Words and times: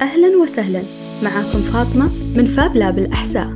أهلا 0.00 0.36
وسهلا. 0.42 0.82
معاكم 1.22 1.58
فاطمة 1.58 2.08
من 2.36 2.46
فاب 2.46 2.76
لاب 2.76 2.98
الأحساء 2.98 3.52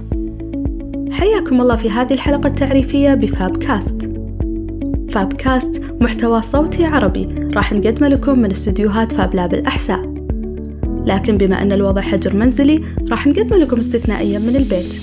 حياكم 1.10 1.60
الله 1.60 1.76
في 1.76 1.90
هذه 1.90 2.14
الحلقة 2.14 2.46
التعريفية 2.46 3.14
بفاب 3.14 3.56
كاست 3.56 4.10
فاب 5.10 5.32
كاست 5.32 5.82
محتوى 6.00 6.42
صوتي 6.42 6.84
عربي 6.84 7.26
راح 7.54 7.72
نقدمه 7.72 8.08
لكم 8.08 8.38
من 8.38 8.50
استديوهات 8.50 9.12
فاب 9.12 9.34
لاب 9.34 9.54
الأحساء 9.54 10.14
لكن 11.06 11.38
بما 11.38 11.62
أن 11.62 11.72
الوضع 11.72 12.02
حجر 12.02 12.36
منزلي 12.36 12.84
راح 13.10 13.26
نقدمه 13.26 13.56
لكم 13.56 13.78
استثنائيا 13.78 14.38
من 14.38 14.56
البيت. 14.56 14.94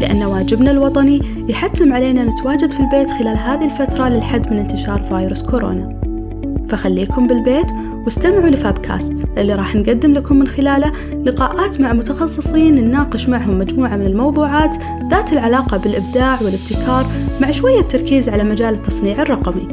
لأن 0.00 0.22
واجبنا 0.22 0.70
الوطني 0.70 1.22
يحتم 1.48 1.92
علينا 1.92 2.24
نتواجد 2.24 2.72
في 2.72 2.80
البيت 2.80 3.10
خلال 3.10 3.36
هذه 3.36 3.64
الفترة 3.64 4.08
للحد 4.08 4.52
من 4.52 4.58
انتشار 4.58 5.02
فيروس 5.02 5.42
كورونا. 5.42 6.00
فخليكم 6.68 7.26
بالبيت 7.26 7.66
واستمعوا 8.08 8.48
لفابكاست 8.48 9.12
اللي 9.38 9.54
راح 9.54 9.74
نقدم 9.74 10.14
لكم 10.14 10.38
من 10.38 10.46
خلاله 10.46 10.92
لقاءات 11.24 11.80
مع 11.80 11.92
متخصصين 11.92 12.74
نناقش 12.74 13.28
معهم 13.28 13.58
مجموعة 13.58 13.96
من 13.96 14.06
الموضوعات 14.06 14.76
ذات 15.10 15.32
العلاقة 15.32 15.76
بالإبداع 15.76 16.38
والابتكار 16.42 17.06
مع 17.40 17.50
شوية 17.50 17.80
تركيز 17.80 18.28
على 18.28 18.44
مجال 18.44 18.74
التصنيع 18.74 19.22
الرقمي. 19.22 19.68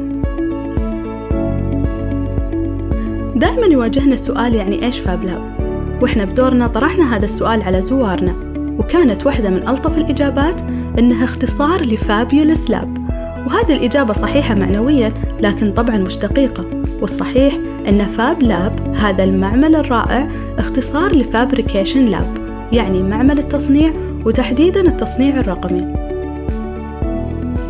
دائما 3.36 3.66
يواجهنا 3.66 4.16
سؤال 4.16 4.54
يعني 4.54 4.84
إيش 4.84 4.98
فاب 4.98 5.24
لاب 5.24 5.56
وإحنا 6.02 6.24
بدورنا 6.24 6.66
طرحنا 6.66 7.16
هذا 7.16 7.24
السؤال 7.24 7.62
على 7.62 7.82
زوارنا 7.82 8.34
وكانت 8.78 9.26
واحدة 9.26 9.50
من 9.50 9.68
ألطف 9.68 9.96
الإجابات 9.96 10.60
إنها 10.98 11.24
اختصار 11.24 11.86
لفابيولس 11.86 12.70
لاب 12.70 12.98
وهذه 13.46 13.76
الإجابة 13.76 14.12
صحيحة 14.12 14.54
معنويا 14.54 15.12
لكن 15.42 15.72
طبعا 15.72 15.96
مش 15.96 16.18
دقيقة. 16.18 16.75
والصحيح 17.00 17.54
أن 17.88 18.06
Fab 18.06 18.42
Lab 18.42 18.94
هذا 18.96 19.24
المعمل 19.24 19.76
الرائع 19.76 20.28
اختصار 20.58 21.16
ل 21.16 21.23
fabrication 21.23 22.06
lab 22.06 22.38
يعني 22.72 23.02
معمل 23.02 23.38
التصنيع 23.38 23.92
وتحديدا 24.24 24.80
التصنيع 24.80 25.40
الرقمي. 25.40 26.06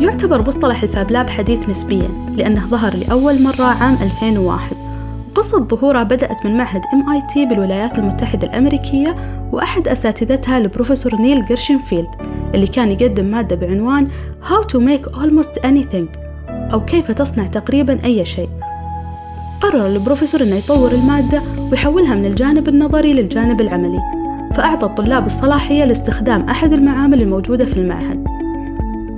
يعتبر 0.01 0.41
مصطلح 0.41 0.83
ال 0.83 0.90
Fab 0.90 1.11
Lab 1.11 1.29
حديث 1.29 1.69
نسبيا 1.69 2.07
لأنه 2.35 2.67
ظهر 2.67 2.95
لأول 2.95 3.43
مرة 3.43 3.63
عام 3.63 3.97
2001 4.01 4.75
قصة 5.35 5.59
ظهوره 5.59 6.03
بدأت 6.03 6.45
من 6.45 6.57
معهد 6.57 6.81
MIT 6.81 7.49
بالولايات 7.49 7.99
المتحدة 7.99 8.47
الأمريكية 8.47 9.15
وأحد 9.51 9.87
أساتذتها 9.87 10.57
البروفيسور 10.57 11.15
نيل 11.15 11.45
جيرشنفيلد 11.45 12.07
اللي 12.55 12.67
كان 12.67 12.91
يقدم 12.91 13.25
مادة 13.25 13.55
بعنوان 13.55 14.07
How 14.49 14.63
to 14.63 14.79
make 14.79 15.19
almost 15.19 15.61
anything 15.63 16.17
أو 16.49 16.85
كيف 16.85 17.11
تصنع 17.11 17.47
تقريبا 17.47 18.03
أي 18.05 18.25
شيء. 18.25 18.49
قرر 19.61 19.87
البروفيسور 19.87 20.41
أنه 20.41 20.55
يطور 20.55 20.91
المادة 20.91 21.41
ويحولها 21.71 22.15
من 22.15 22.25
الجانب 22.25 22.67
النظري 22.67 23.13
للجانب 23.13 23.61
العملي 23.61 23.99
فأعطى 24.55 24.85
الطلاب 24.85 25.25
الصلاحية 25.25 25.85
لاستخدام 25.85 26.41
أحد 26.41 26.73
المعامل 26.73 27.21
الموجودة 27.21 27.65
في 27.65 27.77
المعهد. 27.77 28.27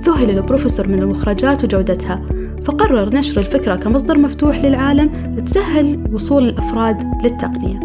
ذهل 0.04 0.30
البروفيسور 0.30 0.88
من 0.88 1.02
المخرجات 1.02 1.64
وجودتها 1.64 2.22
فقرر 2.64 3.14
نشر 3.14 3.40
الفكرة 3.40 3.74
كمصدر 3.74 4.18
مفتوح 4.18 4.64
للعالم 4.64 5.34
لتسهل 5.38 6.04
وصول 6.12 6.48
الأفراد 6.48 7.04
للتقنية. 7.24 7.80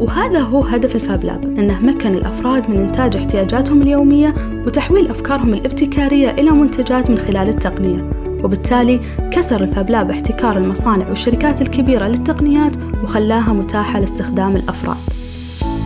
وهذا 0.00 0.40
هو 0.40 0.60
هدف 0.60 0.96
الفاب 0.96 1.24
لاب 1.24 1.44
أنه 1.44 1.80
مكن 1.80 2.14
الأفراد 2.14 2.70
من 2.70 2.76
إنتاج 2.76 3.16
احتياجاتهم 3.16 3.82
اليومية 3.82 4.34
وتحويل 4.66 5.08
أفكارهم 5.08 5.54
الابتكارية 5.54 6.30
إلى 6.30 6.50
منتجات 6.50 7.10
من 7.10 7.18
خلال 7.18 7.48
التقنية. 7.48 8.13
وبالتالي 8.44 9.00
كسر 9.30 9.62
الفاب 9.64 9.90
لاب 9.90 10.10
احتكار 10.10 10.56
المصانع 10.58 11.08
والشركات 11.08 11.62
الكبيرة 11.62 12.08
للتقنيات 12.08 12.76
وخلاها 13.04 13.52
متاحة 13.52 14.00
لاستخدام 14.00 14.56
الأفراد. 14.56 14.96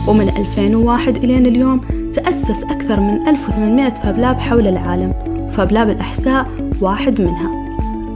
ومن 0.08 0.28
2001 0.28 1.16
إلى 1.16 1.38
اليوم 1.38 1.80
تأسس 2.12 2.64
أكثر 2.64 3.00
من 3.00 3.28
1800 3.28 3.94
فاب 3.94 4.18
لاب 4.18 4.38
حول 4.38 4.66
العالم. 4.66 5.14
وفاب 5.48 5.72
لاب 5.72 5.91
الأحساء 5.91 6.47
واحد 6.80 7.20
منها. 7.20 7.50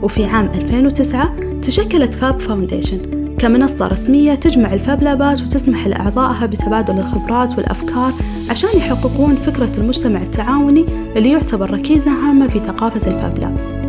وفي 0.02 0.24
عام 0.24 0.46
2009 0.46 1.32
تشكلت 1.62 2.14
Fab 2.14 2.40
Foundation 2.40 2.98
كمنصة 3.38 3.86
رسمية 3.86 4.34
تجمع 4.34 4.72
ال 4.72 4.80
Fab 4.80 5.02
Lab 5.02 5.32
ات 5.32 5.42
وتسمح 5.42 5.86
لأعضائها 5.86 6.46
بتبادل 6.46 6.98
الخبرات 6.98 7.58
والأفكار 7.58 8.12
عشان 8.50 8.68
يحققون 8.76 9.34
فكرة 9.34 9.70
المجتمع 9.78 10.22
التعاوني 10.22 10.84
اللي 11.16 11.30
يعتبر 11.32 11.70
ركيزة 11.70 12.10
هامة 12.10 12.46
في 12.48 12.58
ثقافة 12.58 13.10
ال 13.10 13.17
Fab 13.17 13.38
Lab 13.38 13.81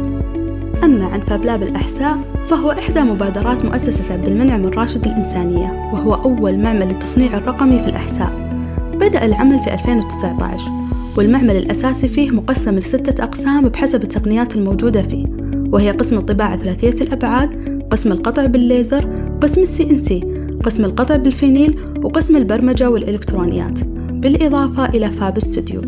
أما 0.83 1.05
عن 1.05 1.21
Fab 1.21 1.45
Lab 1.45 1.63
الأحساء 1.63 2.17
فهو 2.47 2.71
إحدى 2.71 3.01
مبادرات 3.01 3.65
مؤسسة 3.65 4.13
عبد 4.13 4.27
المنعم 4.27 4.65
الراشد 4.65 5.05
الإنسانية 5.05 5.89
وهو 5.93 6.13
أول 6.13 6.57
معمل 6.57 6.87
للتصنيع 6.87 7.37
الرقمي 7.37 7.79
في 7.83 7.89
الأحساء. 7.89 8.59
بدأ 8.93 9.25
العمل 9.25 9.59
في 9.59 9.73
2019 9.73 10.71
والمعمل 11.17 11.55
الأساسي 11.55 12.07
فيه 12.07 12.31
مقسم 12.31 12.77
لستة 12.79 13.23
أقسام 13.23 13.69
بحسب 13.69 14.03
التقنيات 14.03 14.55
الموجودة 14.55 15.01
فيه 15.01 15.25
وهي 15.71 15.91
قسم 15.91 16.17
الطباعة 16.17 16.57
ثلاثية 16.57 17.03
الأبعاد 17.03 17.83
قسم 17.91 18.11
القطع 18.11 18.45
بالليزر 18.45 19.09
قسم 19.41 19.61
ال 19.61 19.89
CNC 19.89 20.23
قسم 20.63 20.85
القطع 20.85 21.15
بالفينيل 21.15 21.79
وقسم 22.03 22.37
البرمجة 22.37 22.89
والإلكترونيات. 22.89 23.83
بالإضافة 24.11 24.85
إلى 24.85 25.09
Fab 25.09 25.39
Studio. 25.39 25.81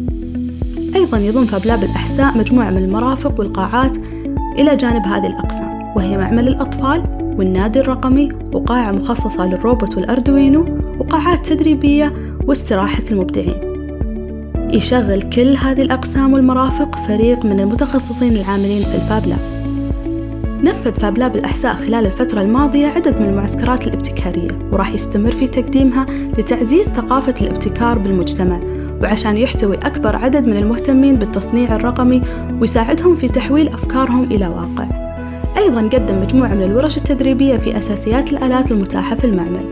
أيضا 0.95 1.17
يضم 1.17 1.45
Fab 1.45 1.65
Lab 1.65 1.83
الأحساء 1.83 2.37
مجموعة 2.37 2.69
من 2.69 2.83
المرافق 2.83 3.39
والقاعات 3.39 3.97
إلى 4.57 4.75
جانب 4.75 5.05
هذه 5.05 5.27
الأقسام 5.27 5.93
وهي 5.95 6.17
معمل 6.17 6.47
الأطفال 6.47 7.03
والنادي 7.37 7.79
الرقمي 7.79 8.29
وقاعة 8.53 8.91
مخصصة 8.91 9.45
للروبوت 9.45 9.97
والأردوينو 9.97 10.65
وقاعات 10.99 11.45
تدريبية 11.45 12.13
واستراحة 12.47 13.03
المبدعين. 13.11 13.75
يشغل 14.73 15.21
كل 15.21 15.55
هذه 15.55 15.81
الأقسام 15.81 16.33
والمرافق 16.33 16.95
فريق 16.95 17.45
من 17.45 17.59
المتخصصين 17.59 18.35
العاملين 18.35 18.81
في 18.81 18.95
ال 18.95 19.03
Fab 19.03 19.27
Lab 19.27 19.55
نفذ 20.63 20.93
فاب 20.93 21.17
لاب 21.17 21.35
الأحساء 21.35 21.75
خلال 21.75 22.05
الفترة 22.05 22.41
الماضية 22.41 22.87
عدد 22.87 23.21
من 23.21 23.29
المعسكرات 23.29 23.87
الابتكارية 23.87 24.69
وراح 24.71 24.93
يستمر 24.93 25.31
في 25.31 25.47
تقديمها 25.47 26.05
لتعزيز 26.37 26.89
ثقافة 26.89 27.35
الابتكار 27.41 27.97
بالمجتمع. 27.97 28.74
وعشان 29.01 29.37
يحتوي 29.37 29.75
أكبر 29.75 30.15
عدد 30.15 30.47
من 30.47 30.57
المهتمين 30.57 31.15
بالتصنيع 31.15 31.75
الرقمي 31.75 32.21
ويساعدهم 32.61 33.15
في 33.15 33.27
تحويل 33.27 33.67
أفكارهم 33.67 34.23
إلى 34.23 34.47
واقع. 34.47 34.87
أيضا 35.57 35.81
قدم 35.81 36.21
مجموعة 36.21 36.53
من 36.53 36.63
الورش 36.63 36.97
التدريبية 36.97 37.57
في 37.57 37.77
أساسيات 37.77 38.33
الآلات 38.33 38.71
المتاحة 38.71 39.15
في 39.15 39.23
المعمل. 39.23 39.65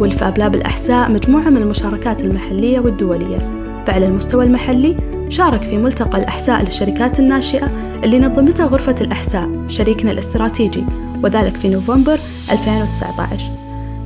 والفاب 0.00 0.38
لاب 0.38 0.54
الأحساء 0.54 1.10
مجموعة 1.10 1.50
من 1.50 1.56
المشاركات 1.56 2.24
المحلية 2.24 2.80
والدولية. 2.80 3.38
فعلى 3.86 4.06
المستوى 4.06 4.44
المحلي 4.44 4.96
شارك 5.28 5.62
في 5.62 5.78
ملتقى 5.78 6.18
الأحساء 6.18 6.62
للشركات 6.62 7.18
الناشئة 7.18 7.70
اللي 8.04 8.18
نظمتها 8.18 8.66
غرفة 8.66 8.94
الأحساء 9.00 9.48
شريكنا 9.68 10.10
الاستراتيجي 10.10 10.84
وذلك 11.22 11.56
في 11.56 11.68
نوفمبر 11.68 12.18
2019 12.52 13.61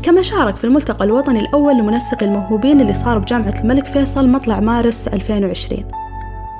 كما 0.06 0.22
شارك 0.22 0.56
في 0.56 0.64
الملتقى 0.64 1.04
الوطني 1.04 1.40
الأول 1.40 1.78
لمنسقي 1.78 2.26
الموهوبين 2.26 2.80
اللي 2.80 2.94
صار 2.94 3.18
بجامعة 3.18 3.54
الملك 3.60 3.86
فيصل 3.86 4.28
مطلع 4.28 4.60
مارس 4.60 5.08
2020 5.08 5.84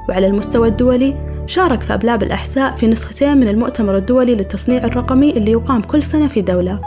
وعلى 0.09 0.27
المستوى 0.27 0.69
الدولي 0.69 1.15
شارك 1.47 1.81
Fab 1.81 1.95
Lab 1.95 2.23
الأحساء 2.23 2.77
في 2.77 2.87
نسختين 2.87 3.37
من 3.37 3.49
المؤتمر 3.49 3.97
الدولي 3.97 4.35
للتصنيع 4.35 4.85
الرقمي 4.85 5.31
اللي 5.31 5.51
يقام 5.51 5.81
كل 5.81 6.03
سنة 6.03 6.29
في 6.29 6.41
دولة. 6.41 6.81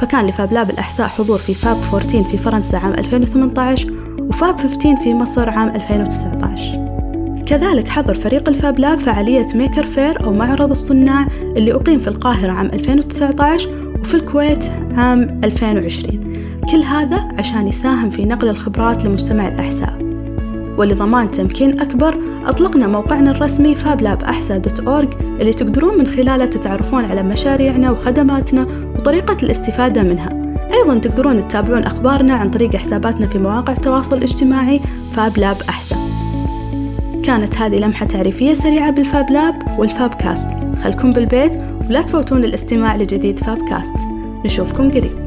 فكان 0.00 0.26
ل 0.26 0.32
Fab 0.32 0.51
Lab 0.51 0.70
الأحساء 0.70 1.06
حضور 1.06 1.38
في 1.38 1.54
Fab 1.54 1.76
14 1.76 2.22
في 2.22 2.38
فرنسا 2.38 2.76
عام 2.76 2.92
2018 2.92 3.92
و 4.18 4.29
Fab 4.29 4.60
15 4.60 4.96
في 4.96 5.14
مصر 5.14 5.50
عام 5.50 5.68
2019 5.68 7.42
كذلك 7.46 7.88
حضر 7.88 8.14
فريق 8.14 8.48
ال 8.48 8.56
Fab 8.56 8.78
Lab 8.78 8.98
فعالية 8.98 9.46
Maker 9.54 9.86
Faire 9.86 10.24
أو 10.24 10.32
معرض 10.32 10.70
الصناع 10.70 11.26
اللي 11.56 11.74
أقيم 11.74 12.00
في 12.00 12.08
القاهرة 12.08 12.52
عام 12.52 12.66
2019 12.66 13.81
وفي 14.02 14.14
الكويت 14.14 14.64
عام 14.96 15.40
2020 15.44 16.32
كل 16.70 16.82
هذا 16.82 17.28
عشان 17.38 17.68
يساهم 17.68 18.10
في 18.10 18.24
نقل 18.24 18.48
الخبرات 18.48 19.04
لمجتمع 19.04 19.48
الأحساء 19.48 19.98
ولضمان 20.78 21.30
تمكين 21.30 21.80
أكبر 21.80 22.16
أطلقنا 22.46 22.86
موقعنا 22.86 23.30
الرسمي 23.30 23.74
fablabahsa.org 23.76 25.22
اللي 25.22 25.52
تقدرون 25.52 25.98
من 25.98 26.06
خلاله 26.06 26.46
تتعرفون 26.46 27.04
على 27.04 27.22
مشاريعنا 27.22 27.90
وخدماتنا 27.90 28.66
وطريقة 28.96 29.36
الاستفادة 29.42 30.02
منها. 30.02 30.56
أيضا 30.72 30.98
تقدرون 30.98 31.48
تتابعون 31.48 31.82
أخبارنا 31.82 32.34
عن 32.34 32.50
طريق 32.50 32.76
حساباتنا 32.76 33.26
في 33.26 33.38
مواقع 33.38 33.72
التواصل 33.72 34.16
الاجتماعي 34.18 34.80
Fab 35.12 35.34
Lab 35.34 35.56
الأحساء 35.68 35.96
كانت 37.24 37.56
هذه 37.56 37.76
لمحة 37.76 38.06
تعريفية 38.06 38.54
سريعة 38.54 38.90
بال 38.90 39.06
Fab 39.06 39.30
Lab 39.30 39.54
خلكم 40.84 41.12
بالبيت 41.12 41.52
ولا 41.90 42.02
تفوتون 42.02 42.44
الاستماع 42.44 42.96
لجديد 42.96 43.38
Fab 43.38 43.68
Cast 43.68 43.94
نشوفكم 44.44 44.90
قريب. 44.90 45.21